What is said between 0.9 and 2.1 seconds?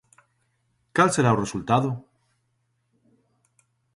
Cal será o resultado?